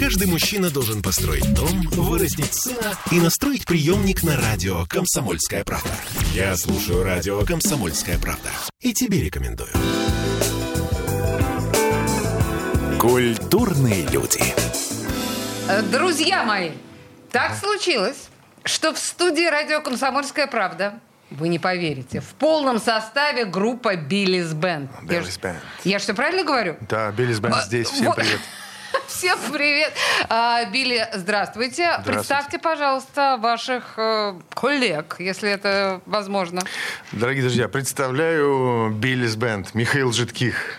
[0.00, 5.90] Каждый мужчина должен построить дом, вырастить сына и настроить приемник на радио «Комсомольская правда».
[6.32, 8.48] Я слушаю радио «Комсомольская правда»
[8.80, 9.68] и тебе рекомендую.
[12.98, 14.42] Культурные люди.
[15.68, 16.70] Э, Друзья мои,
[17.30, 18.30] так случилось,
[18.64, 20.98] что в студии радио «Комсомольская правда»
[21.28, 22.20] вы не поверите.
[22.20, 24.90] В полном составе группа «Биллис Бенд».
[25.02, 25.58] Биллис Бенд.
[25.84, 26.78] Я что, правильно говорю?
[26.88, 27.90] Да, Биллис Бенд А, здесь.
[27.90, 28.16] Всем вот.
[28.16, 28.40] привет.
[29.06, 29.92] Всем привет.
[30.28, 32.00] А, Билли, здравствуйте.
[32.04, 36.62] Представьте, пожалуйста, ваших э, коллег, если это возможно.
[37.12, 39.74] Дорогие друзья, представляю Биллис Бенд.
[39.74, 40.78] Михаил Житких.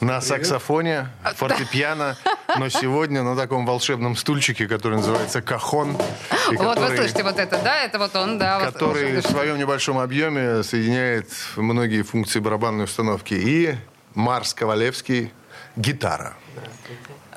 [0.00, 1.06] На саксофоне,
[1.36, 2.16] фортепиано,
[2.58, 5.92] но сегодня на таком волшебном стульчике, который называется кахон.
[5.92, 7.82] Вот вы который- слышите вот это, да?
[7.84, 8.58] Это вот он, да.
[8.58, 13.34] вот который в своем небольшом объеме соединяет многие функции барабанной установки.
[13.34, 13.76] И
[14.16, 15.32] Марс Ковалевский
[15.76, 16.34] гитара.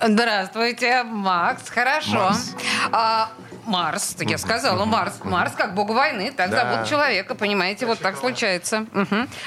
[0.01, 1.69] Здравствуйте, Макс.
[1.69, 2.13] Хорошо.
[2.13, 2.55] Марс.
[2.91, 3.29] А,
[3.65, 5.19] Марс, я сказала, Марс.
[5.23, 6.71] Марс как бог войны, так Да.
[6.71, 8.85] зовут человека, понимаете, вот так случается.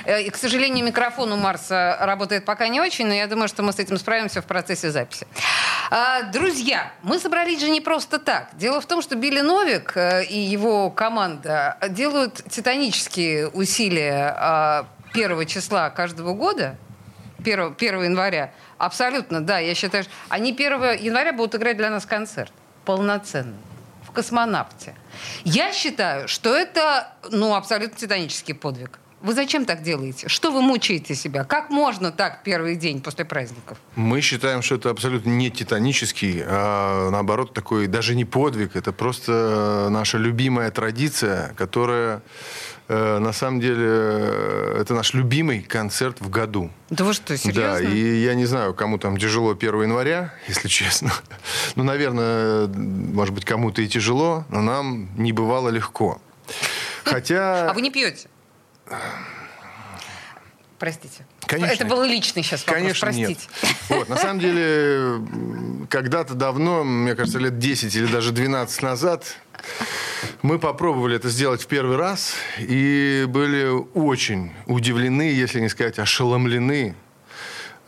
[0.05, 3.62] Э, И, к сожалению, микрофон у Марса работает пока не очень, но я думаю, что
[3.62, 5.27] мы с этим справимся в процессе записи.
[5.91, 8.48] А, Друзья, мы собрались же не просто так.
[8.55, 15.45] Дело в том, что Билли Новик э, и его команда делают титанические усилия а, первого
[15.47, 16.77] числа каждого года,
[17.41, 18.51] 1, 1 января.
[18.79, 19.59] Абсолютно, да.
[19.59, 22.53] Я считаю, что они 1 января будут играть для нас концерт.
[22.85, 23.59] Полноценный.
[24.07, 24.95] В космонавте.
[25.45, 28.98] Я считаю, что это, ну, абсолютно титанический подвиг.
[29.20, 30.29] Вы зачем так делаете?
[30.29, 31.43] Что вы мучаете себя?
[31.43, 33.77] Как можно так первый день после праздников?
[33.97, 39.89] Мы считаем, что это абсолютно не титанический, а наоборот такой даже не подвиг, это просто
[39.91, 42.23] наша любимая традиция, которая
[42.89, 46.70] на самом деле э, это наш любимый концерт в году.
[46.89, 47.86] Да вы что, Да, серьезно?
[47.89, 51.12] и я не знаю, кому там тяжело 1 января, если честно.
[51.75, 56.20] Ну, наверное, может быть, кому-то и тяжело, но нам не бывало легко.
[57.05, 57.70] Хотя...
[57.70, 58.28] А вы не пьете?
[60.79, 61.27] Простите.
[61.40, 61.73] Конечно.
[61.74, 63.29] Это был личный сейчас вопрос, Конечно, простите.
[63.63, 63.74] нет.
[63.89, 65.20] Вот, на самом деле,
[65.90, 69.24] когда-то давно, мне кажется, лет 10 или даже 12 назад,
[70.42, 76.95] мы попробовали это сделать в первый раз и были очень удивлены, если не сказать ошеломлены,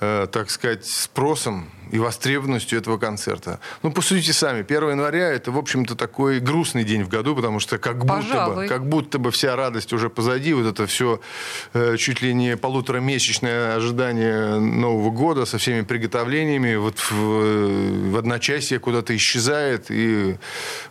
[0.00, 3.60] э, так сказать, спросом и востребованностью этого концерта.
[3.82, 7.78] Ну, посудите сами, 1 января это, в общем-то, такой грустный день в году, потому что
[7.78, 11.20] как будто, бы, как будто бы вся радость уже позади, вот это все
[11.74, 18.78] э, чуть ли не полуторамесячное ожидание Нового года со всеми приготовлениями, вот в, в одночасье
[18.78, 19.86] куда-то исчезает.
[19.90, 20.36] И,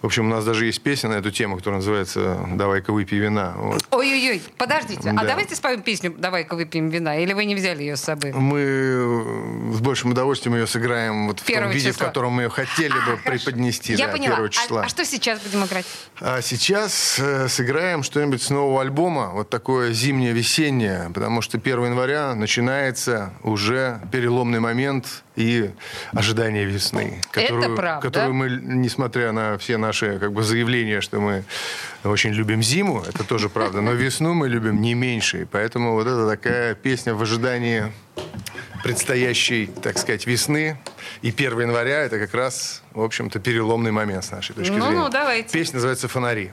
[0.01, 3.53] в общем, у нас даже есть песня на эту тему, которая называется «Давай-ка выпей вина».
[3.57, 3.85] Вот.
[3.91, 5.23] Ой-ой-ой, подождите, а Да.
[5.23, 8.33] давайте споем песню «Давай-ка выпьем вина», или вы не взяли ее с собой?
[8.33, 12.05] Мы с большим удовольствием ее сыграем вот в том Первого виде, числа.
[12.05, 13.21] в котором мы ее хотели бы А, хорошо.
[13.25, 14.35] преподнести Я да, поняла.
[14.37, 14.81] 1 А- числа.
[14.83, 15.85] А, что сейчас будем играть?
[16.19, 22.33] А сейчас э, сыграем что-нибудь с нового альбома, вот такое зимнее-весеннее, потому что 1 января
[22.35, 25.71] начинается уже переломный момент и
[26.11, 27.21] ожидание весны.
[27.31, 28.07] Которую, правда.
[28.07, 31.43] Которую мы, несмотря на все наши как бы, заявления, что мы
[32.03, 35.43] очень любим зиму, это тоже правда, но весну мы любим не меньше.
[35.43, 37.91] И поэтому вот это такая песня в ожидании
[38.83, 40.77] предстоящей, так сказать, весны.
[41.21, 45.09] И 1 января это как раз, в общем-то, переломный момент с нашей точки Ну-ну, зрения.
[45.09, 45.49] давайте.
[45.51, 46.51] Песня называется «Фонари».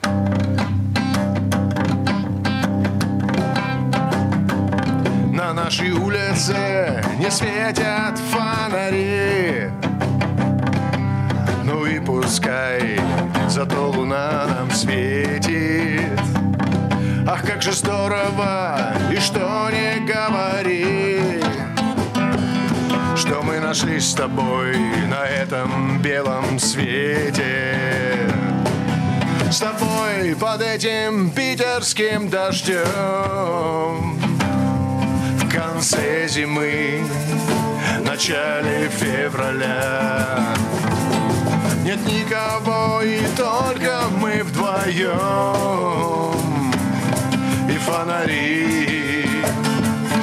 [5.33, 8.56] На нашей улице не светят фонари
[11.65, 12.99] Ну и пускай,
[13.49, 16.21] зато луна нам светит.
[17.29, 21.43] Ах, как же здорово, и что не говори
[23.17, 24.77] Что мы нашли с тобой
[25.09, 28.31] на этом белом свете.
[29.51, 34.19] С тобой под этим питерским дождем.
[35.39, 37.05] В конце зимы,
[38.17, 40.55] начале февраля.
[41.85, 45.13] Нет никого, и только мы вдвоем.
[47.69, 49.29] И фонари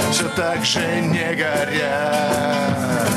[0.10, 3.12] все так же не горят.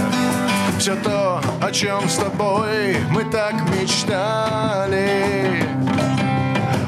[0.79, 5.65] Все то, о чем с тобой мы так мечтали.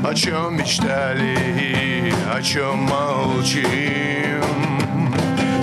[0.05, 4.39] О чем мечтали о чем молчим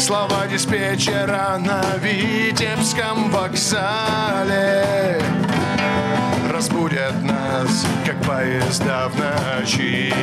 [0.06, 5.20] Слова диспетчера на Витебском вокзале
[6.54, 10.14] Разбудят нас, как поезда в ночи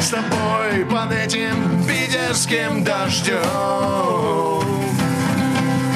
[0.00, 3.42] С тобой под этим питерским дождем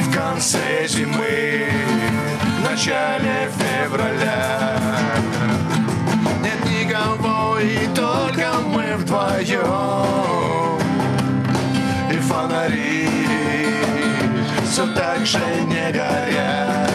[0.02, 1.66] В конце зимы
[2.62, 4.76] начале февраля.
[6.42, 10.73] Нет никого, и только мы вдвоем.
[12.34, 13.08] Фонари
[14.64, 15.38] все так же
[15.68, 16.93] не горят.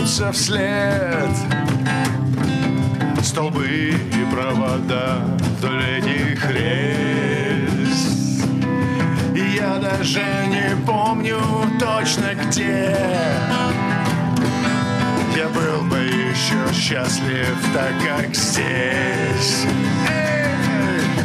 [0.00, 1.30] Уткнуться вслед
[3.22, 5.18] Столбы и провода
[5.58, 7.60] вдоль этих рельс
[9.34, 11.38] я даже не помню
[11.78, 12.96] точно где.
[15.36, 19.66] Я был бы еще счастлив, так как здесь.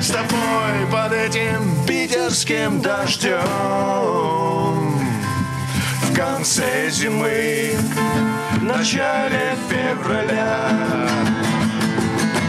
[0.01, 3.39] С тобой под этим питерским дождем.
[6.01, 7.75] В конце зимы,
[8.65, 10.57] в начале февраля.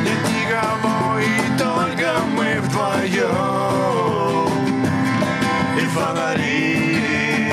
[0.03, 4.49] Нет никого, и только мы вдвоем.
[5.77, 7.53] И фонари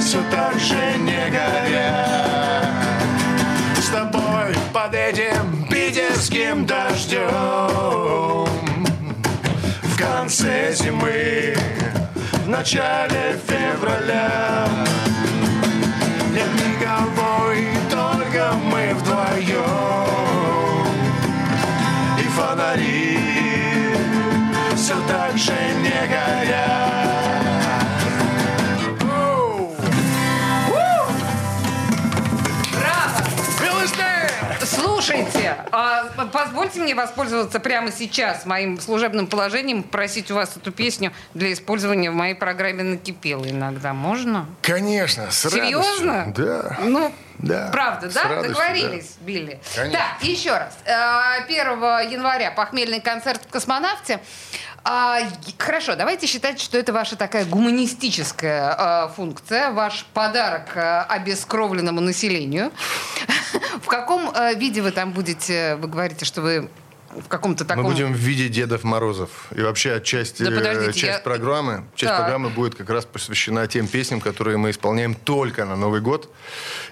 [0.00, 2.72] все так же не горят.
[3.76, 7.28] С тобой под этим питерским дождем
[9.82, 11.54] в конце зимы,
[12.44, 14.68] в начале февраля.
[16.32, 17.73] Нет никого, и
[18.34, 19.64] только мы вдвоем
[22.18, 23.18] И фонари
[24.76, 25.52] все так же
[25.82, 27.14] не горят!
[35.04, 41.12] Слушайте, а позвольте мне воспользоваться прямо сейчас моим служебным положением, просить у вас эту песню
[41.34, 43.92] для использования в моей программе «Накипело» иногда.
[43.92, 44.46] Можно?
[44.62, 46.24] Конечно, с Серьезно?
[46.24, 46.46] радостью.
[46.46, 46.78] Да.
[46.82, 48.22] Ну, Да, правда, да?
[48.22, 49.60] радостью, Договорились, Билли.
[49.74, 49.98] Конечно.
[49.98, 50.76] Так, еще раз.
[50.84, 54.20] Э, 1 января похмельный концерт в «Космонавте».
[54.86, 55.20] А,
[55.56, 62.70] хорошо, давайте считать, что это ваша такая гуманистическая э, функция, ваш подарок э, обескровленному населению.
[63.82, 66.68] В каком э, виде вы там будете, вы говорите, что вы
[67.20, 67.84] в каком-то таком...
[67.84, 69.30] Мы будем в виде Дедов Морозов.
[69.54, 72.20] И вообще часть, Да э, часть я- программы, часть Так.
[72.20, 76.30] программы будет как раз посвящена тем песням, которые мы исполняем только на Новый год.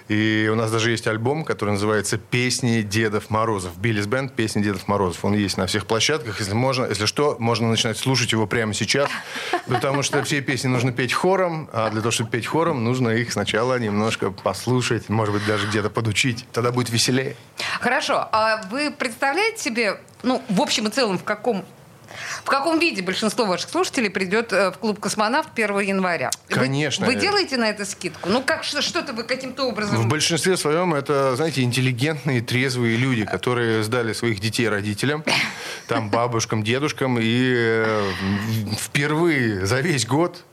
[0.07, 3.77] И у нас даже есть альбом, который называется «Песни Дедов Морозов».
[3.77, 5.23] Биллис Бенд «Песни Дедов Морозов».
[5.25, 6.39] Он есть на всех площадках.
[6.39, 9.09] Если можно, если что, можно начинать слушать его прямо сейчас.
[9.67, 13.31] Потому что все песни нужно петь хором, а для того, чтобы петь хором, нужно их
[13.31, 16.45] сначала немножко послушать, может быть, даже где-то подучить.
[16.51, 17.35] Тогда будет веселее.
[17.79, 21.63] Хорошо, а вы представляете себе, ну, в общем и целом, в каком
[22.43, 26.29] в каком виде большинство ваших слушателей придет э, в клуб «Космонавт» 1 января?
[26.49, 27.05] Вы- Конечно.
[27.07, 28.29] Вы, делаете на это скидку?
[28.29, 29.95] Ну, как что- что-то вы каким-то образом...
[29.97, 35.23] В большинстве своем это, знаете, интеллигентные, трезвые люди, которые сдали своих детей родителям,
[35.87, 38.11] там бабушкам, дедушкам, и э,
[38.77, 40.43] впервые за весь год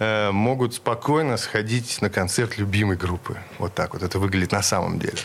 [0.00, 3.36] э, могут спокойно сходить на концерт любимой группы.
[3.58, 5.18] Вот так вот это выглядит на самом деле.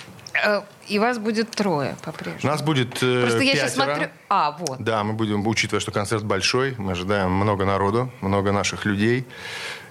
[0.90, 2.52] И вас будет трое по-прежнему.
[2.52, 4.08] нас будет э, Просто я сейчас смотрю...
[4.28, 4.82] А, вот.
[4.82, 9.26] Да, мы будем, учитывая, что концерт большой, мы ожидаем много народу, много наших людей.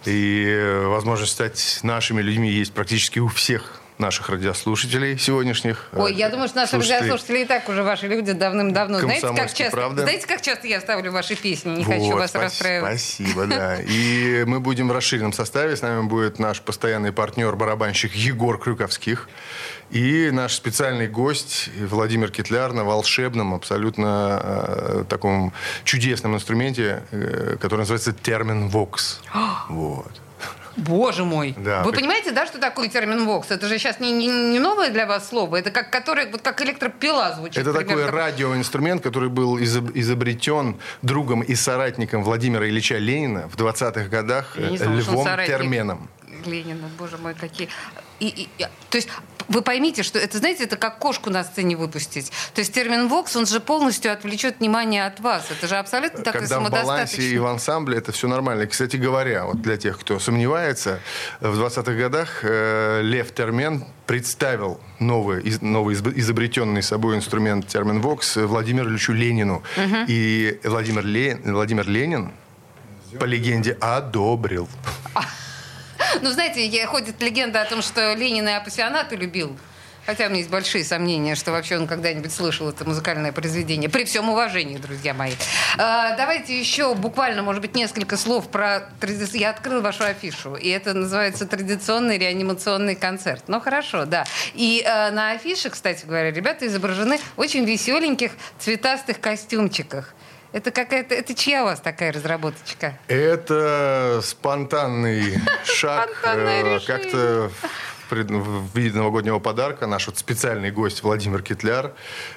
[0.04, 5.86] И э, возможность стать нашими людьми есть практически у всех наших радиослушателей сегодняшних.
[5.92, 9.00] Ой, я думаю, что наши радиослушатели и так уже ваши люди давным-давно.
[9.00, 11.70] Знаете как, часто, знаете, как часто я ставлю ваши песни?
[11.70, 13.00] Не Вот, хочу вас спас- расстраивать.
[13.00, 13.76] Спасибо, да.
[13.88, 15.76] И мы будем в расширенном составе.
[15.76, 19.28] С нами будет наш постоянный партнер, барабанщик Егор Крюковских.
[19.90, 25.52] И наш специальный гость Владимир Китляр на волшебном, абсолютно э, таком
[25.84, 29.20] чудесном инструменте, э, который называется термин «Вокс».
[29.68, 30.12] Вот.
[30.78, 31.54] Боже мой.
[31.56, 33.50] Да, Вы при- понимаете, да, что такое термин «вокс»?
[33.50, 35.56] Это же сейчас не, не, не новое для вас слово.
[35.56, 37.58] Это как, который, вот как электропила звучит.
[37.58, 38.12] Это такой примерно.
[38.12, 44.68] радиоинструмент, который был изоб- изобретен другом и соратником Владимира Ильича Ленина в 20-х годах э,
[44.70, 45.26] Львом.
[45.46, 46.08] Терменом.
[46.46, 47.68] Ленина, боже мой, какие.
[48.20, 49.08] И, и- и- то есть
[49.48, 52.30] вы поймите, что это, знаете, это как кошку на сцене выпустить.
[52.54, 55.46] То есть термин «вокс», он же полностью отвлечет внимание от вас.
[55.50, 58.66] Это же абсолютно такой Когда в балансе и в ансамбле это все нормально.
[58.66, 61.00] Кстати говоря, вот для тех, кто сомневается,
[61.40, 68.36] в 20-х годах э, Лев Термен представил новый, из- новый изобретенный собой инструмент термин «Вокс»
[68.36, 69.62] Владимиру Ильичу Ленину.
[70.08, 72.32] И Владимир, Ле- Владимир Ленин,
[73.18, 74.68] по легенде, одобрил.
[76.22, 79.56] Ну, знаете, ходит легенда о том, что Ленин и апассионаты любил.
[80.08, 83.90] Хотя у меня есть большие сомнения, что вообще он когда-нибудь слышал это музыкальное произведение.
[83.90, 85.32] При всем уважении, друзья мои.
[85.76, 89.40] А, давайте еще буквально, может быть, несколько слов про традиционный...
[89.40, 93.44] Я открыл вашу афишу, и это называется традиционный реанимационный концерт.
[93.48, 94.24] Ну, хорошо, да.
[94.54, 100.14] И а, на афише, кстати говоря, ребята изображены в очень веселеньких цветастых костюмчиках.
[100.52, 102.98] Это какая-то, это чья у вас такая разработочка?
[103.08, 106.08] Это спонтанный шаг.
[106.10, 106.86] Спонтанное э, решение.
[106.86, 107.50] Как-то
[108.10, 111.92] в виде новогоднего подарка наш вот специальный гость Владимир Китляр,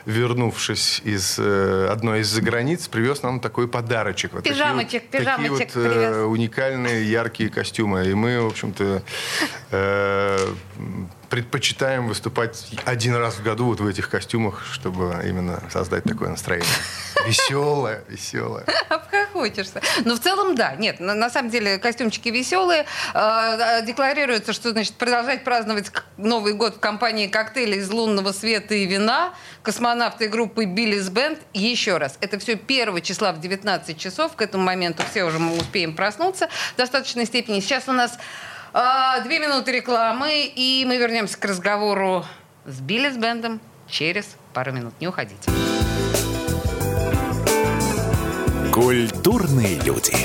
[0.06, 4.34] вернувшись из э, одной из границ, привез нам такой подарочек.
[4.34, 6.16] Вот такие Пижамочек, вот- такие пижамочек вот, э, привез.
[6.28, 8.08] уникальные яркие костюмы.
[8.08, 9.02] И мы, в общем-то,
[9.72, 10.54] э,
[11.30, 16.68] предпочитаем выступать один раз в году вот в этих костюмах, чтобы именно создать такое настроение.
[17.26, 18.66] Веселое, веселое.
[19.42, 19.82] Обхохочешься.
[20.06, 20.76] Ну, в целом, да.
[20.76, 22.86] Нет, на, на самом деле костюмчики веселые.
[23.14, 28.86] Э, декларируется, что, значит, продолжать праздновать Новый год в компании коктейлей из лунного света и
[28.86, 29.34] вина.
[29.64, 31.40] Космонавты группы Биллис Бенд.
[31.54, 34.36] Еще раз, это все 1 числа в 19 часов.
[34.36, 37.60] К этому моменту все уже мы успеем проснуться в достаточной степени.
[37.60, 38.18] Сейчас у нас
[38.74, 42.26] э, две минуты рекламы, и мы вернемся к разговору
[42.66, 44.94] с Биллис Бендом через пару минут.
[45.00, 45.52] Не уходите.
[48.72, 50.16] Культурные люди.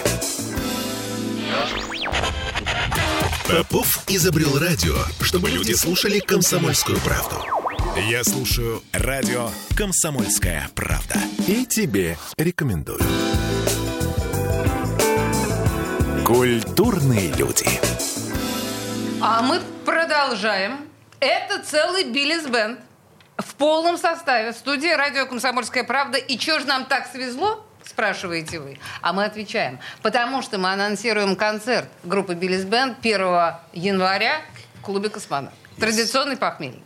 [3.49, 7.45] Попов изобрел радио, чтобы люди слушали комсомольскую правду.
[8.09, 11.17] Я слушаю радио «Комсомольская правда».
[11.49, 13.01] И тебе рекомендую.
[16.25, 17.67] Культурные люди.
[19.21, 20.87] А мы продолжаем.
[21.19, 22.79] Это целый Биллис Бенд
[23.39, 24.53] в полном составе.
[24.53, 26.19] В студии радио «Комсомольская правда».
[26.19, 27.66] И что же нам так свезло?
[27.87, 28.79] Спрашиваете вы.
[29.01, 29.79] А мы отвечаем.
[30.03, 33.21] Потому что мы анонсируем концерт группы Биллис Бенд 1
[33.73, 34.43] января
[34.75, 35.55] в клубе «Космонавт».
[35.79, 36.81] Традиционный похмелье.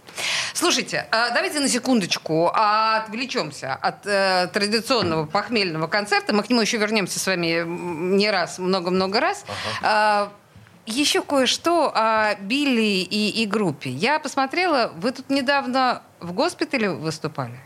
[0.53, 6.35] Слушайте, а давайте на секундочку отвлечемся от э, традиционного похмельного концерта.
[6.35, 9.45] Мы к нему еще вернемся с вами не раз, много-много раз.
[9.83, 10.33] А,
[10.87, 13.91] еще кое-что о Билли и, и группе.
[13.91, 17.59] Я посмотрела, вы тут недавно в госпитале выступали.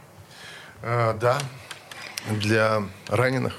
[0.82, 1.38] А, да,
[2.30, 3.54] для раненых.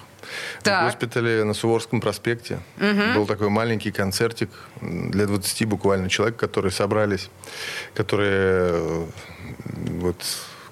[0.64, 0.84] Так.
[0.84, 2.60] В госпитале на Суворском проспекте
[3.16, 4.50] был такой маленький концертик
[4.82, 7.30] для 20 буквально человек, которые собрались,
[7.94, 9.06] которые э,
[10.00, 10.16] вот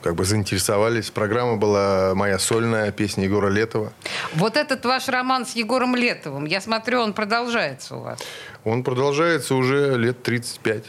[0.01, 1.11] как бы заинтересовались.
[1.11, 3.93] Программа была моя сольная, песня Егора Летова.
[4.33, 8.19] Вот этот ваш роман с Егором Летовым, я смотрю, он продолжается у вас.
[8.65, 10.83] Он продолжается уже лет 35.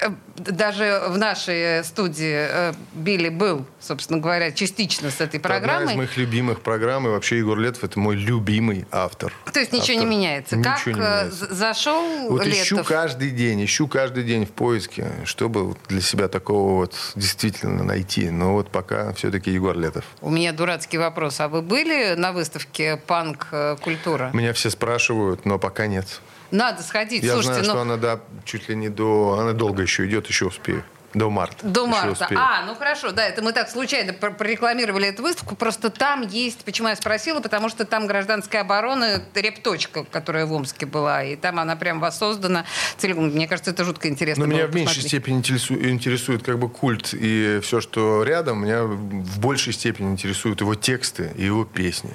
[0.00, 5.58] Э, Даже в нашей студии э, Билли был, собственно говоря, частично с этой Это Одна
[5.68, 5.92] программой.
[5.92, 7.06] из моих любимых программ.
[7.06, 9.32] И вообще Егор Летов– это мой любимый автор.
[9.52, 10.08] То есть ничего не Автор.
[10.10, 10.56] меняется.
[10.56, 11.54] Ничего как не э, меняется.
[11.54, 12.62] зашел Вот Летов?
[12.62, 18.30] ищу каждый день, ищу каждый день в поиске, чтобы для себя такого вот действительно найти.
[18.30, 20.04] Но вот пока все-таки Егор Летов.
[20.22, 21.38] У меня дурацкий вопрос.
[21.40, 24.30] А вы были на выставке «Панк-культура»?
[24.32, 26.20] Меня все спрашивают, но пока нет.
[26.52, 27.24] Надо сходить.
[27.24, 29.38] Я Слушайте, знаю, ну, что она да, чуть ли не до...
[29.40, 30.84] Она долго еще идет, еще успею.
[31.14, 31.66] До марта.
[31.66, 32.12] До Еще марта.
[32.24, 32.40] успею.
[32.40, 35.54] А, ну хорошо, да, это мы так случайно пр- прорекламировали эту выставку.
[35.56, 40.86] Просто там есть, почему я спросила, потому что там гражданская оборона, репточка, которая в Омске
[40.86, 42.64] была, и там она прям воссоздана
[42.96, 43.26] целиком.
[43.26, 44.46] Мне кажется, это жутко интересно.
[44.46, 45.08] Но меня в меньшей посмотреть.
[45.08, 48.64] степени интересует, интересует как бы культ и все, что рядом.
[48.64, 52.14] Меня в большей степени интересуют его тексты и его песни.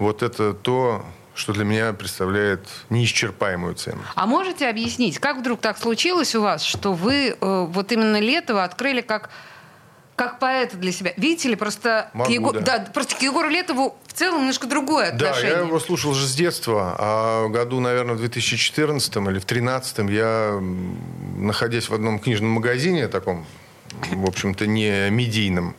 [0.00, 1.02] Вот это то,
[1.38, 4.02] что для меня представляет неисчерпаемую цену.
[4.16, 8.64] А можете объяснить, как вдруг так случилось у вас, что вы э, вот именно Летова
[8.64, 9.30] открыли как
[10.16, 11.12] как поэта для себя.
[11.16, 12.80] Видите ли, просто, Могу, к, Его- да.
[12.92, 15.52] просто к Егору Летову в целом немножко другое Да, отношение.
[15.52, 20.58] я его слушал же с детства, а году, наверное, в 2014 или в 2013 я,
[21.36, 23.46] находясь в одном книжном магазине таком,
[24.12, 25.76] в общем-то, не медийном,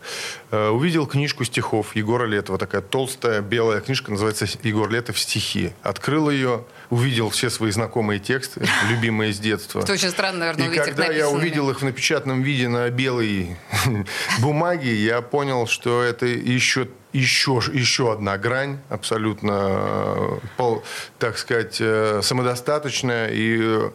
[0.52, 2.58] э, увидел книжку стихов Егора Летова.
[2.58, 5.20] Такая толстая белая книжка, называется «Егор Летов.
[5.20, 5.74] Стихи».
[5.84, 9.80] Открыл ее, увидел все свои знакомые тексты, любимые с детства.
[9.82, 13.58] Это очень странно, наверное, И когда я увидел их в напечатанном виде на белой
[14.40, 20.76] бумаге, я понял, что это еще еще, еще одна грань, абсолютно, э,
[21.18, 23.30] так сказать, э, самодостаточная.
[23.32, 23.90] И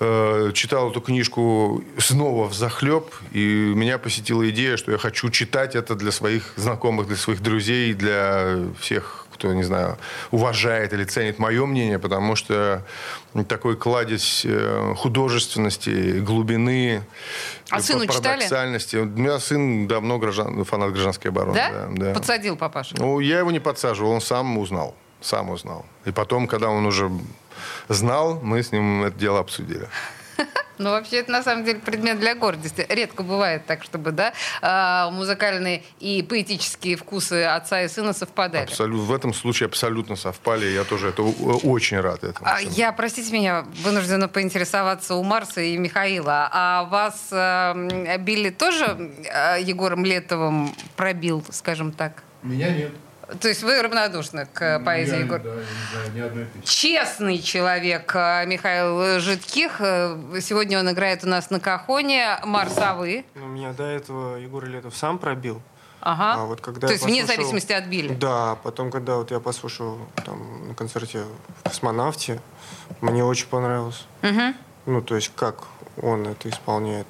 [0.00, 5.74] э, читал эту книжку снова в захлеб, и меня посетила идея, что я хочу читать
[5.74, 9.98] это для своих знакомых, для своих друзей, для всех кто, не знаю,
[10.30, 12.82] уважает или ценит мое мнение, потому что
[13.48, 17.02] такой кладезь э, художественности, глубины,
[17.70, 18.22] А э, сыну читали?
[18.22, 18.96] парадоксальности.
[18.96, 21.54] У меня сын давно граждан, фанат гражданской обороны.
[21.54, 21.88] Да?
[21.90, 22.14] да.
[22.14, 22.94] Подсадил папашу?
[22.98, 24.94] Ну, я его не подсаживал, он сам узнал.
[25.20, 25.84] Сам узнал.
[26.06, 27.10] И потом, когда он уже
[27.88, 29.88] знал, мы с ним это дело обсудили.
[30.78, 32.84] Ну, вообще, это на самом деле предмет для гордости.
[32.88, 38.64] Редко бывает так, чтобы, да, а, музыкальные и поэтические вкусы отца и сына совпадали.
[38.64, 39.04] Абсолютно.
[39.04, 40.66] В этом случае абсолютно совпали.
[40.66, 42.46] Я тоже это очень рад этому.
[42.46, 46.48] А, я, простите меня, вынуждена поинтересоваться у Марса и Михаила.
[46.52, 52.22] А вас э, Билли тоже э, Егором Летовым пробил, скажем так?
[52.42, 52.92] Меня нет.
[53.40, 55.40] То есть вы равнодушны к поэзии Егора?
[55.40, 56.64] Да, я не знаю ни одной песни.
[56.64, 59.80] Честный человек э, Михаил Житких.
[59.80, 62.38] Э, Сегодня он играет у нас на Кахоне.
[62.44, 63.24] Марс, а вы?
[63.34, 65.60] Ну, меня до этого Егор Летов сам пробил.
[66.00, 66.42] Ага.
[66.42, 68.14] А вот когда То я есть вне послушал- зависимости от Билли?
[68.14, 71.24] Да, потом, когда вот я послушал там на концерте
[71.60, 72.40] в «Космонавте»,
[73.00, 74.04] мне очень понравилось.
[74.22, 74.54] Мгм.
[74.86, 75.64] Ну, то есть, как
[76.00, 77.08] он это исполняет.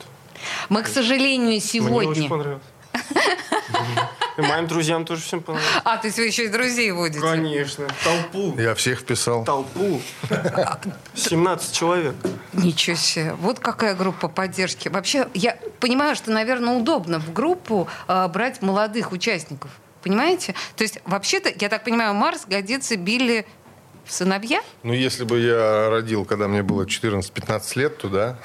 [0.71, 2.29] Мы, к сожалению, Мне очень сегодня...
[2.29, 2.63] понравилось.
[4.37, 5.81] И моим друзьям тоже всем понравилось.
[5.85, 7.21] А, то есть вы еще и друзей водите?
[7.21, 7.87] Конечно.
[8.05, 8.55] Толпу.
[8.59, 9.45] Я всех вписал.
[9.45, 10.01] Толпу.
[11.15, 12.15] 17 человек.
[12.53, 13.33] Ничего себе.
[13.41, 14.89] Вот какая группа поддержки.
[14.89, 19.71] Вообще, я понимаю, что, наверное, удобно в группу э, брать молодых участников.
[20.03, 20.55] Понимаете?
[20.77, 23.47] То есть, вообще-то, я так понимаю, Марс годится Билли
[24.09, 24.61] сыновья?
[24.83, 28.39] Ну, если бы я родил, когда мне было 14-15 лет, то да.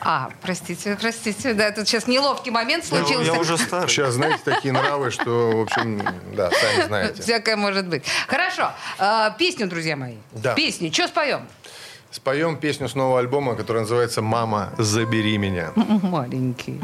[0.00, 1.52] А, простите, простите.
[1.54, 3.32] Да, тут сейчас неловкий момент Я, случился.
[3.32, 3.88] я уже старый.
[3.88, 6.02] Сейчас, знаете, такие нравы, что, в общем,
[6.34, 7.22] да, сами знаете.
[7.22, 8.04] Всякое может быть.
[8.28, 8.70] Хорошо.
[8.98, 10.16] Э, песню, друзья мои.
[10.32, 10.54] Да.
[10.54, 10.92] Песню.
[10.92, 11.46] Что споем?
[12.10, 15.72] Споем песню с нового альбома, которая называется «Мама, забери меня».
[15.74, 16.80] Маленький.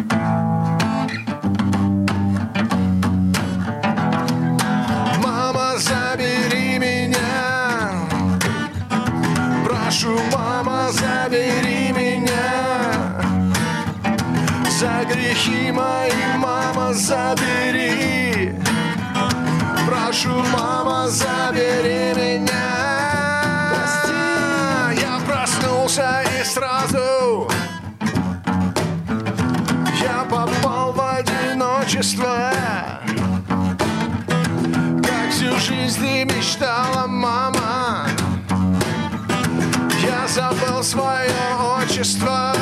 [15.10, 18.54] Грехи мои, мама, забери.
[19.86, 22.70] Прошу, мама, забери меня.
[24.94, 27.48] Я проснулся и сразу
[30.00, 32.52] я попал в одиночество.
[35.02, 38.06] Как всю жизнь мечтала, мама
[40.02, 41.30] Я забыл свое
[41.78, 42.59] отчество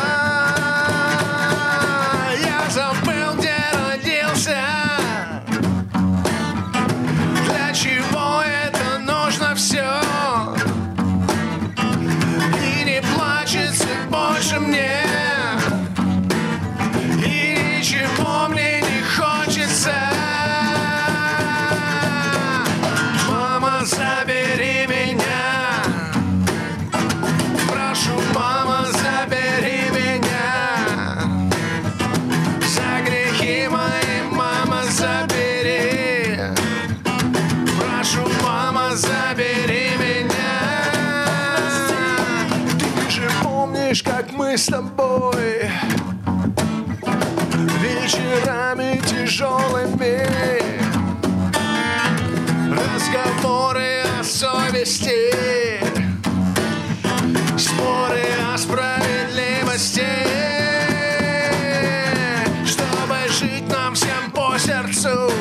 [65.08, 65.32] сердцу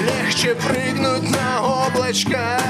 [0.00, 2.60] Легче прыгнуть на облачко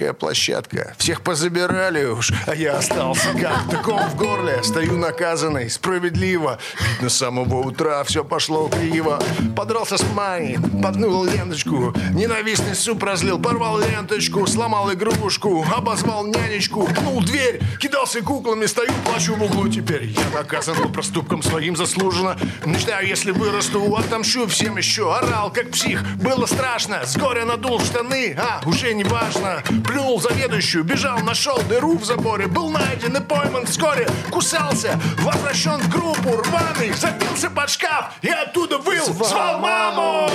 [0.00, 0.94] детская площадка.
[0.98, 4.62] Всех позабирали уж, а я остался как ком в горле.
[4.62, 6.58] Стою наказанный, справедливо.
[6.92, 9.22] Видно, с самого утра все пошло криво.
[9.56, 11.94] Подрался с Маней, поднул ленточку.
[12.12, 16.86] Ненавистный суп разлил, порвал ленточку Сломал игрушку, обозвал нянечку.
[16.86, 19.68] Пнул дверь, кидался куклами Стою, плачу в углу.
[19.68, 22.36] Теперь Я наказан по проступкам своим заслуженно.
[22.64, 28.36] Мечтаю, если вырасту, отомщу всем еще Орал, как псих, было страшно С горя надул штаны,
[28.38, 33.66] а, уже не важно Плюнул заведующую, бежал, нашел дыру в заборе Был найден и пойман
[33.66, 40.30] вскоре Кусался, возвращен в группу рваный Забился под шкаф и оттуда выл Звал маму.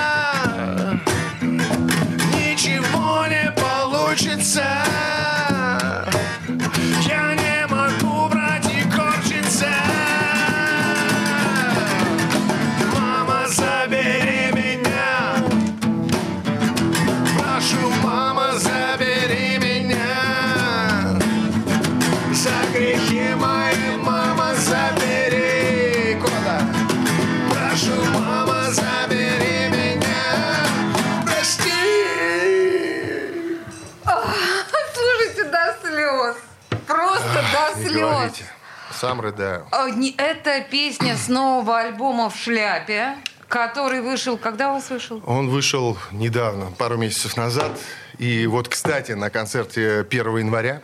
[39.02, 39.66] Сам рыдаю.
[39.96, 43.16] Не- Это песня с нового альбома «В шляпе»,
[43.48, 44.38] который вышел...
[44.38, 45.24] Когда у вас вышел?
[45.26, 47.72] Он вышел недавно, пару месяцев назад.
[48.20, 50.84] И вот, кстати, на концерте 1 января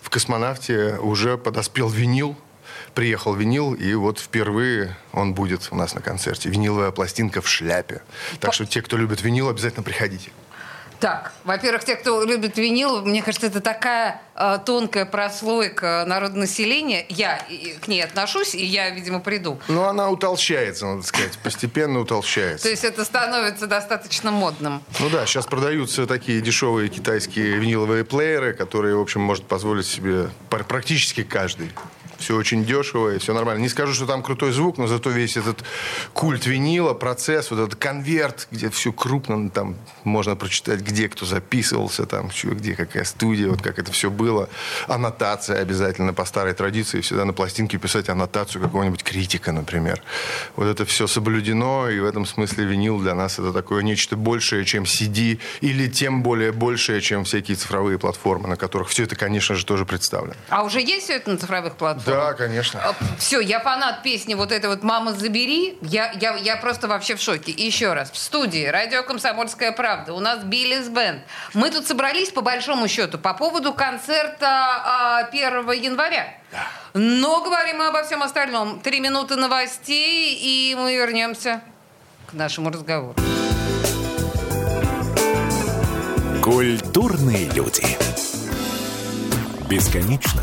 [0.00, 2.38] в «Космонавте» уже подоспел винил.
[2.94, 6.48] Приехал винил, и вот впервые он будет у нас на концерте.
[6.48, 8.00] Виниловая пластинка в шляпе.
[8.40, 10.30] Так что те, кто любит винил, обязательно приходите.
[11.02, 17.04] Так, во-первых, те, кто любит винил, мне кажется, это такая э, тонкая прослойка народонаселения.
[17.08, 19.58] Я и- к ней отношусь, и я, видимо, приду.
[19.66, 21.36] Но она утолщается, надо сказать.
[21.42, 22.62] Постепенно утолщается.
[22.62, 24.80] То есть это становится достаточно модным.
[25.00, 30.30] Ну да, сейчас продаются такие дешевые китайские виниловые плееры, которые, в общем, может позволить себе
[30.50, 31.72] пр- практически каждый.
[32.22, 33.60] Все очень дешево и все нормально.
[33.62, 35.64] Не скажу, что там крутой звук, но зато весь этот
[36.12, 42.06] культ винила, процесс, вот этот конверт, где все крупно, там можно прочитать, где кто записывался,
[42.06, 44.48] там, чё, где какая студия, вот как это все было.
[44.86, 50.00] Аннотация обязательно по старой традиции, всегда на пластинке писать аннотацию какого-нибудь критика, например.
[50.54, 54.64] Вот это все соблюдено, и в этом смысле винил для нас это такое нечто большее,
[54.64, 59.56] чем CD, или тем более большее, чем всякие цифровые платформы, на которых все это, конечно
[59.56, 60.36] же, тоже представлено.
[60.48, 62.11] А уже есть все это на цифровых платформах?
[62.12, 62.80] Да, конечно.
[63.18, 65.78] Все, я фанат песни вот этой вот «Мама, забери».
[65.80, 67.52] Я, я, я просто вообще в шоке.
[67.52, 71.22] И еще раз, в студии «Радио Комсомольская правда» у нас Биллис Бенд.
[71.54, 76.34] Мы тут собрались, по большому счету, по поводу концерта а, 1 января.
[76.94, 78.80] Но говорим мы обо всем остальном.
[78.80, 81.62] Три минуты новостей, и мы вернемся
[82.26, 83.16] к нашему разговору.
[86.42, 87.96] Культурные люди.
[89.68, 90.42] Бесконечно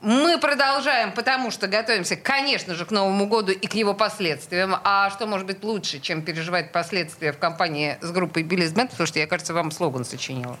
[0.00, 4.76] Мы продолжаем, потому что готовимся, конечно же, к Новому году и к его последствиям.
[4.84, 8.92] А что может быть лучше, чем переживать последствия в компании с группой Биллис Бенд?
[8.94, 10.56] Слушайте, я, кажется, вам слоган сочинила.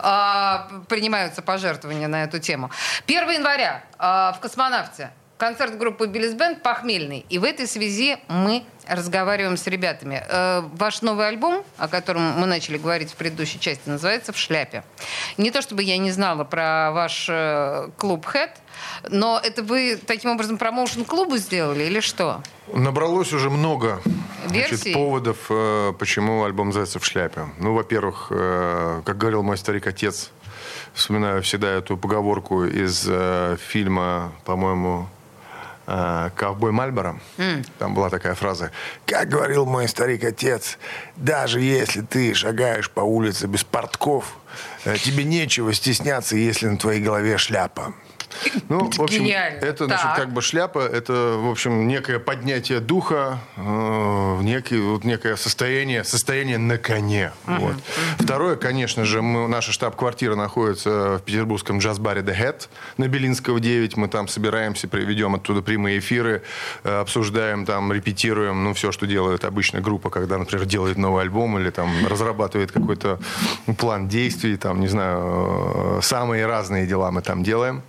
[0.00, 2.70] А, принимаются пожертвования на эту тему.
[3.06, 7.24] 1 января а, в «Космонавте» концерт группы Биллис Бенд «Похмельный».
[7.30, 10.22] И в этой связи мы разговариваем с ребятами.
[10.28, 14.84] Э, ваш новый альбом, о котором мы начали говорить в предыдущей части, называется «В шляпе».
[15.38, 18.50] Не то чтобы я не знала про ваш э, клуб «Хэт»,
[19.08, 22.42] но это вы таким образом промоушен клубу сделали или что?
[22.74, 24.02] Набралось уже много
[24.46, 27.46] значит, поводов, э, почему альбом называется «В шляпе».
[27.58, 30.32] Ну, во-первых, как говорил мой старик-отец,
[30.92, 33.08] вспоминаю всегда эту поговорку из
[33.58, 35.08] фильма, по-моему,
[36.36, 37.18] «Ковбой Мальборо».
[37.78, 38.70] Там была такая фраза.
[39.06, 40.78] «Как говорил мой старик-отец,
[41.16, 44.36] даже если ты шагаешь по улице без портков,
[44.84, 47.94] э, тебе нечего стесняться, если на твоей голове шляпа».
[48.68, 49.58] Ну, в общем, Гениально.
[49.60, 50.16] это, значит, Так.
[50.16, 56.58] как бы шляпа, это, в общем, некое поднятие духа, э, некий, вот некое состояние, состояние
[56.58, 57.32] на коне.
[57.46, 57.74] Вот.
[58.18, 63.96] Второе, конечно же, мы, наша штаб-квартира находится в петербургском джаз-баре The Head на Белинского 9.
[63.96, 66.42] Мы там собираемся, приведем оттуда прямые эфиры,
[66.84, 71.58] э, обсуждаем там, репетируем, ну, все, что делает обычно группа, когда, например, делает новый альбом
[71.58, 73.18] или там разрабатывает какой-то
[73.78, 77.82] план действий, там, не знаю, э, самые разные дела мы там делаем.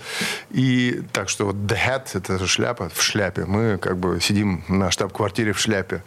[0.49, 3.45] И так что вот the hat, это шляпа, в шляпе.
[3.45, 6.03] Мы как бы сидим на штаб-квартире в шляпе.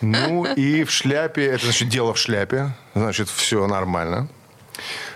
[0.00, 4.28] Ну и в шляпе, это значит дело в шляпе, значит все нормально.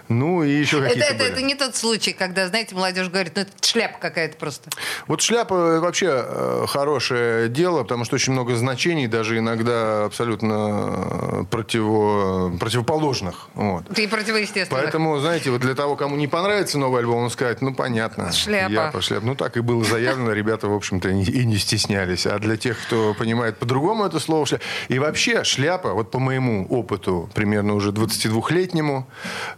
[0.08, 1.32] Ну и еще Это, какие-то это, были.
[1.32, 4.70] это не тот случай, когда, знаете, молодежь говорит, ну это шляпа какая-то просто.
[5.06, 11.44] Вот шляпа вообще э, хорошее дело, потому что очень много значений, даже иногда абсолютно э,
[11.50, 13.48] противо, противоположных.
[13.54, 13.86] Вот.
[13.94, 14.82] Ты противоестественных.
[14.82, 18.32] Поэтому, знаете, вот для того, кому не понравится новый альбом, он скажет, ну, понятно.
[18.32, 18.72] Шляпа.
[18.72, 19.22] Я по шляп.
[19.22, 22.26] Ну, так и было заявлено, ребята, в общем-то, и и не стеснялись.
[22.26, 24.64] А для тех, кто понимает по-другому это слово шляпа...
[24.88, 29.06] И вообще шляпа, вот по моему опыту, примерно уже 22-летнему,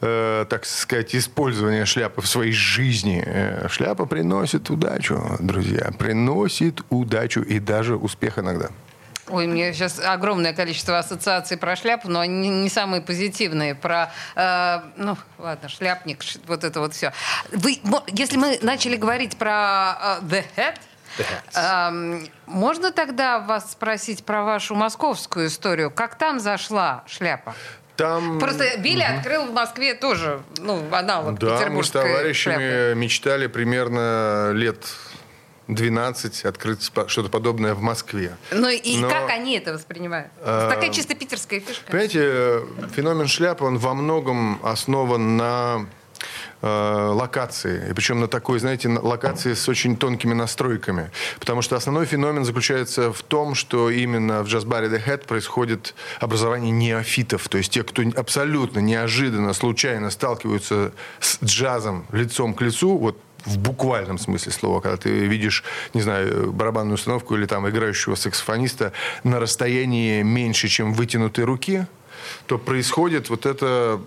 [0.01, 5.91] э, так сказать, использования шляпы в своей жизни, э, шляпа приносит удачу, друзья.
[5.99, 8.69] Приносит удачу и даже успех иногда.
[9.31, 13.75] Ой, у меня сейчас огромное количество ассоциаций про шляпу, но они не самые позитивные.
[13.75, 17.13] Про, э, ну, ладно, шляпник, вот это вот все.
[17.53, 20.75] Вы, если мы начали говорить про э, The Head,
[21.55, 25.91] эм, можно тогда вас спросить про вашу московскую историю?
[25.91, 27.55] Как там зашла шляпа?
[28.01, 28.39] Там...
[28.39, 32.99] Просто Билли открыл в Москве тоже, ну, аналог Да, мы с петербургской товарищами шляпы.
[32.99, 34.87] мечтали примерно лет
[35.69, 38.37] 12 открыть что-то подобное в Москве.
[38.53, 40.31] Ну и Но- как они это воспринимают?
[40.41, 41.85] А, Такая чисто питерская фишка.
[41.91, 42.63] Понимаете, э,
[42.97, 46.00] феномен шляпы, он во многом основан на э,
[46.63, 47.91] локации.
[47.91, 51.11] И причем на такой, знаете, на- локации с очень тонкими настройками.
[51.39, 56.71] Потому что основной феномен заключается в том, что именно в джаз-баре The Head происходит образование
[56.71, 57.49] неофитов.
[57.49, 63.59] То есть те, кто абсолютно неожиданно, случайно сталкиваются с джазом лицом к лицу, вот в
[63.59, 68.93] буквальном смысле слова, когда ты видишь, не знаю, барабанную установку или там играющего саксофониста
[69.25, 71.87] на расстоянии меньше, чем вытянутой руки,
[72.51, 74.01] то происходит вот это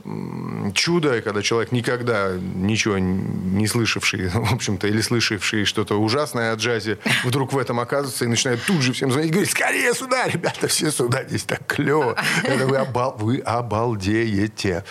[0.74, 6.98] чудо, когда человек никогда ничего не слышавший, в общем-то, или слышавший что-то ужасное о джазе,
[7.24, 10.92] вдруг в этом оказывается и начинает тут же всем звонить, говорит, скорее сюда, ребята, все
[10.92, 12.18] сюда, здесь так клево.
[12.44, 14.84] Это вы, обал- вы обалдеете.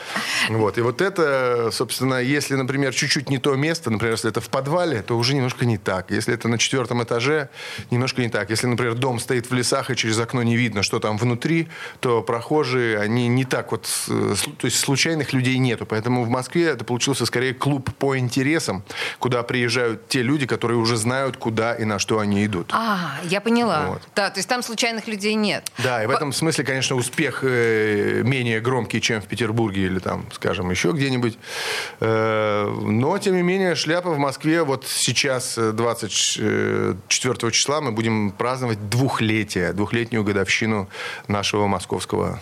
[0.48, 0.78] Вот.
[0.78, 5.02] И вот это, собственно, если, например, чуть-чуть не то место, например, если это в подвале,
[5.02, 6.10] то уже немножко не так.
[6.10, 7.50] Если это на четвертом этаже,
[7.90, 8.48] немножко не так.
[8.48, 11.68] Если, например, дом стоит в лесах, и через окно не видно, что там внутри,
[12.00, 13.88] то прохожие, они не так вот...
[14.08, 15.86] э, То есть случайных людей нету.
[15.86, 18.82] Поэтому в Москве это получился скорее клуб по интересам,
[19.18, 22.70] куда приезжают те люди, которые уже знают, куда и на что они идут.
[22.72, 23.86] А, я поняла.
[23.86, 24.02] Вот.
[24.14, 25.70] Да, то есть там случайных людей нет.
[25.78, 30.26] Да, и в этом смысле, конечно, успех э, менее громкий, чем в Петербурге или там,
[30.32, 31.38] скажем, еще где-нибудь.
[32.00, 38.30] Э, но, тем не менее, шляпа в Москве вот сейчас, э, 24 числа, мы будем
[38.30, 40.88] праздновать двухлетие, двухлетнюю годовщину
[41.28, 42.40] нашего московского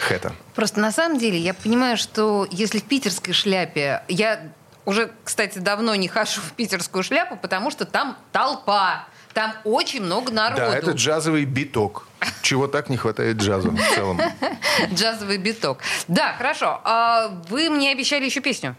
[0.00, 0.32] хэта.
[0.54, 4.02] Просто на самом деле я понимаю, что если в питерской шляпе...
[4.08, 4.40] Я
[4.84, 9.06] уже, кстати, давно не хожу в питерскую шляпу, потому что там толпа.
[9.34, 10.62] Там очень много народу.
[10.62, 12.08] Да, это джазовый биток.
[12.42, 14.20] Чего так не хватает джазу в целом.
[14.92, 15.80] Джазовый биток.
[16.08, 16.80] Да, хорошо.
[16.84, 18.74] А вы мне обещали еще песню.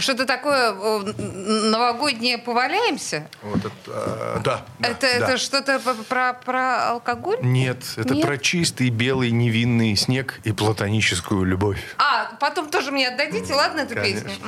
[0.00, 3.26] Что-то такое э, новогоднее «Поваляемся»?
[3.42, 5.08] Вот это, а, да, да, это да.
[5.08, 7.38] это что-то про, про алкоголь?
[7.40, 8.26] Нет, это Нет?
[8.26, 11.80] про чистый белый невинный снег и платоническую любовь.
[11.96, 14.28] А, потом тоже мне отдадите, ладно, эту Конечно.
[14.28, 14.44] песню?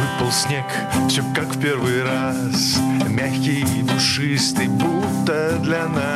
[0.00, 0.66] Выпал снег,
[1.08, 6.15] все как в первый раз Мягкий и душистый, будто для нас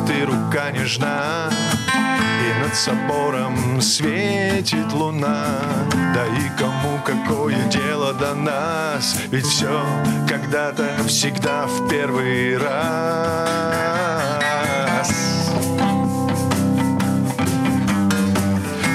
[0.00, 1.50] Пустый, рука нежна
[2.08, 5.58] И над собором светит луна.
[6.14, 9.16] Да и кому какое дело до нас?
[9.30, 9.84] Ведь все
[10.28, 13.90] когда-то всегда в первый раз.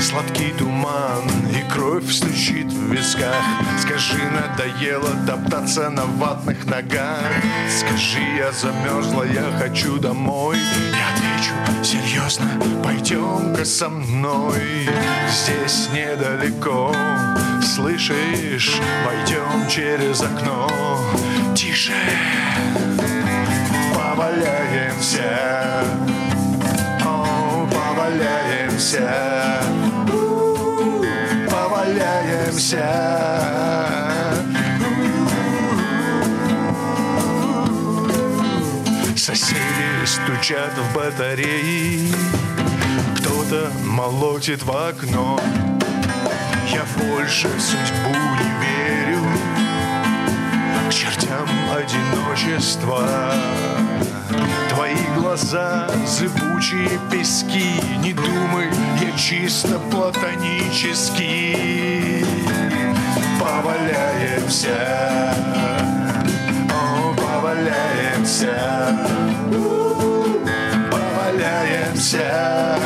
[0.02, 3.44] Сладкий туман и кровь стучит в висках.
[3.80, 7.26] Скажи, надоело топтаться на ватных ногах.
[7.70, 10.58] Скажи, я замерзла, я хочу домой
[11.36, 12.48] Отвечу, серьезно,
[12.84, 14.88] пойдем-ка со мной.
[15.30, 16.94] Здесь недалеко,
[17.62, 20.70] слышишь, пойдем через окно.
[21.56, 21.94] Тише,
[23.94, 25.84] поваляемся.
[27.04, 29.62] О, поваляемся,
[31.50, 33.05] поваляемся.
[40.46, 42.14] Стучат в батареи,
[43.18, 45.40] кто-то молотит в окно.
[46.72, 49.24] Я больше в судьбу не верю,
[50.88, 53.10] к чертям одиночества.
[54.70, 57.82] Твои глаза зыбучие пески.
[58.04, 58.70] Не думай,
[59.02, 62.24] я чисто платонический.
[63.40, 65.34] Поваляемся.
[66.70, 69.15] О, поваляемся
[72.06, 72.80] поваляемся.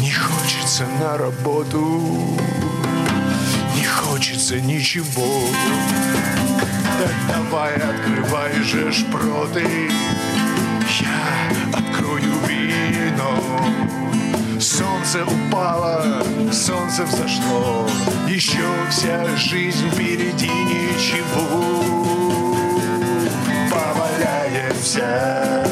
[0.00, 2.38] Не хочется на работу,
[3.76, 5.40] не хочется ничего.
[6.98, 9.90] Так давай открывай же шпроты,
[11.00, 13.40] я открою вино.
[14.60, 17.88] Солнце упало, солнце взошло,
[18.26, 22.27] еще вся жизнь впереди ничего.
[24.78, 25.64] Поваляемся,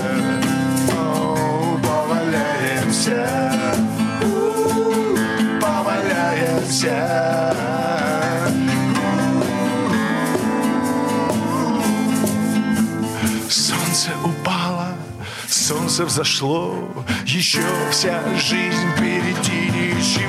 [0.99, 3.29] о, поваляемся,
[5.61, 6.97] поваляемся.
[13.49, 14.89] Солнце упало,
[15.49, 16.75] солнце взошло,
[17.25, 20.27] еще вся жизнь впереди ничего.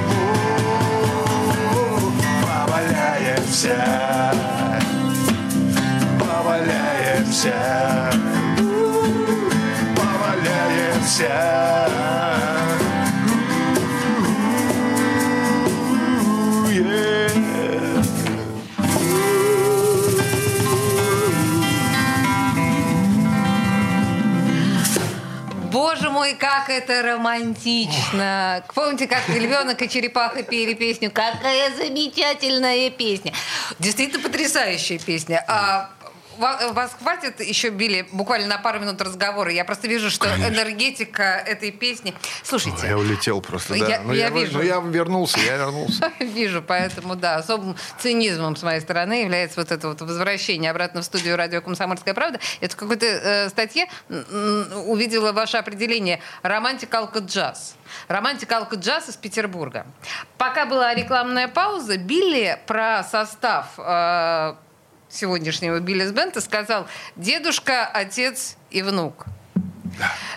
[2.44, 3.76] Поваляемся,
[6.20, 7.56] поваляемся,
[11.08, 11.48] Yeah.
[25.72, 28.64] Боже мой, как это романтично.
[28.76, 31.10] Помните, как львенок и черепаха пели песню?
[31.10, 33.32] Какая замечательная песня.
[33.80, 35.44] Действительно потрясающая песня.
[35.48, 35.90] А
[36.38, 39.52] вас хватит еще, Билли, буквально на пару минут разговора?
[39.52, 42.14] Я просто вижу, что энергетика этой песни...
[42.44, 43.88] Слушайте, Я улетел просто, да.
[43.88, 44.58] Я- ну, я вы- вижу.
[44.58, 46.12] ну, я вернулся, я вернулся.
[46.20, 51.06] Вижу, поэтому, да, особым цинизмом с моей стороны является вот это вот возвращение обратно в
[51.06, 52.40] студию радио «Комсомольская правда».
[52.62, 53.88] Это в какой-то э, статье
[54.86, 57.76] увидела ваше определение «романтик алко-джаз».
[58.08, 59.86] Романтик алко-джаз из Петербурга.
[60.38, 64.56] Пока была рекламная пауза, Билли про состав э,
[65.18, 69.26] сегодняшнего Биллис Бента сказал «дедушка, отец и внук».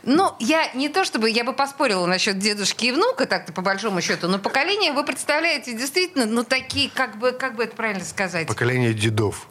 [0.05, 4.01] Ну, я не то чтобы, я бы поспорила насчет дедушки и внука, так-то по большому
[4.01, 8.47] счету, но поколение вы представляете действительно, ну, такие, как бы, как бы это правильно сказать?
[8.47, 9.47] Поколение дедов.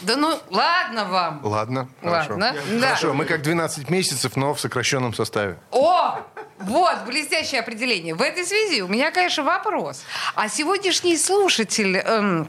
[0.00, 1.40] Да ну, ладно вам.
[1.42, 2.32] Ладно, хорошо.
[2.32, 2.88] Ладно, да.
[2.88, 5.56] Хорошо, мы как 12 месяцев, но в сокращенном составе.
[5.70, 6.18] О!
[6.58, 8.14] Вот, блестящее определение.
[8.14, 10.02] В этой связи у меня, конечно, вопрос.
[10.34, 12.48] А сегодняшний слушатель эм,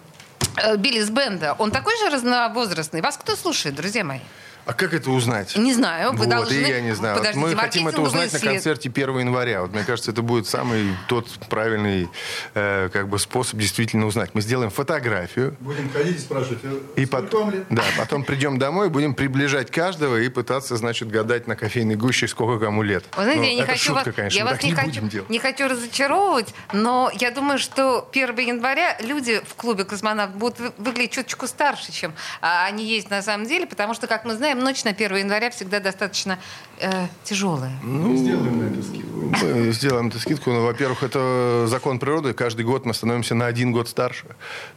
[0.58, 3.02] э, Биллис Бенда, он такой же разновозрастный?
[3.02, 4.20] Вас кто слушает, друзья мои?
[4.65, 5.56] А как это узнать?
[5.56, 7.15] Не знаю, вы вот, должны- и я не знаю.
[7.15, 8.54] Вот Подождите, мы хотим это узнать на след.
[8.54, 9.62] концерте 1 января.
[9.62, 12.10] Вот мне кажется, это будет самый тот правильный
[12.56, 14.32] э, как бы способ действительно узнать.
[14.34, 15.56] Мы сделаем фотографию.
[15.60, 16.60] Будем ходить и спрашивать,
[16.95, 17.63] И и пот- потом ли?
[17.69, 22.63] Да, потом придем домой, будем приближать каждого и пытаться, значит, гадать на кофейной гуще, сколько
[22.65, 23.04] кому лет.
[23.15, 25.25] Вы знаете, Ну, я не это хочу шутка, вас, конечно, я вас не, не хочу,
[25.30, 30.71] не хочу разочаровывать, но я думаю, что 1 января люди в клубе «Космонавт» будут вы-
[30.80, 34.55] выглядеть чуточку старше, чем а, они есть на самом деле, потому что, как мы знаем,
[34.63, 36.39] ночь на 1 января всегда достаточно
[36.80, 37.74] э, тяжелая.
[37.82, 39.46] Мы сделаем на это скидку.
[39.46, 40.52] Мы сделаем эту скидку.
[40.52, 42.34] Ну, во-первых, это закон природы.
[42.34, 44.26] Каждый год мы становимся на один год старше.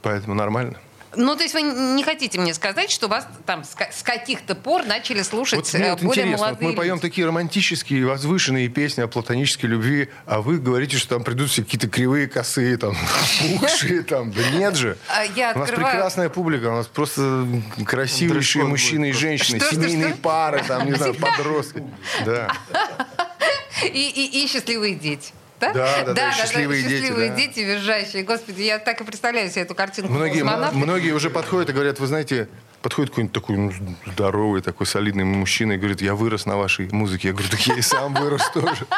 [0.02, 0.78] Поэтому нормально.
[1.18, 4.54] Ну, то есть вы не хотите мне сказать, что вас там с, ка- с каких-то
[4.54, 7.02] пор начали слушать Вот мне э, вот более интересно, вот молодые мы поем люди?
[7.02, 11.88] такие романтические, возвышенные песни о платонической любви, а вы говорите, что там придут все какие-то
[11.88, 12.96] кривые, косые, там,
[13.60, 14.30] пухшие, там.
[14.32, 14.96] Да нет же.
[15.08, 17.46] А я У нас открываю- прекрасная публика, у нас просто
[17.84, 20.22] красивейшие Дресс-код мужчины и женщины, Что, что, семейные что?
[20.22, 21.82] пары, там, не знаю, подростки.
[22.24, 22.50] Да.
[23.84, 25.32] И, и- и счастливые дети.
[25.60, 25.72] Да?
[25.72, 27.36] Да, да, да, счастливые дети, счастливые да.
[27.36, 28.22] дети, визжащие.
[28.22, 30.12] Господи, я так и представляю себе эту картинку.
[30.12, 32.48] Многие, многие уже подходят и говорят, вы знаете,
[32.82, 33.72] подходит какой-нибудь такой ну,
[34.06, 37.28] здоровый, такой солидный мужчина и говорит, я вырос на вашей музыке.
[37.28, 38.86] Я говорю, так я и сам вырос тоже.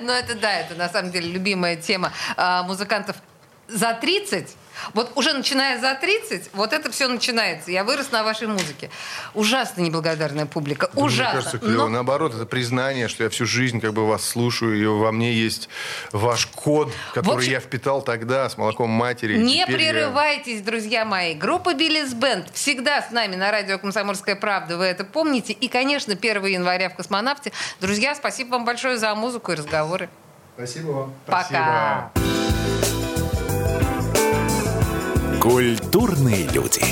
[0.00, 3.16] Ну, это да, это на самом деле любимая тема а, музыкантов
[3.66, 4.54] за 30.
[4.94, 7.70] Вот уже начиная за 30, вот это все начинается.
[7.70, 8.90] Я вырос на вашей музыке.
[9.34, 10.88] Ужасно неблагодарная публика.
[10.94, 11.32] Мне Ужасно.
[11.40, 11.82] кажется, клево.
[11.84, 15.32] Но- Наоборот, это признание, что я всю жизнь как бы вас слушаю, и во мне
[15.32, 15.68] есть
[16.12, 19.36] ваш код, который общем- я впитал тогда с молоком матери.
[19.36, 21.34] Не теперь я- прерывайтесь, друзья мои.
[21.34, 24.76] Группа Биллис Бенд всегда с нами на радио «Комсомольская правда».
[24.78, 25.52] Вы это помните.
[25.52, 27.52] И, конечно, 1 января в «Космонавте».
[27.80, 30.08] Друзья, спасибо вам большое за музыку и разговоры.
[30.56, 31.14] Спасибо вам.
[31.26, 32.10] Пока.
[35.40, 36.82] Культурные люди.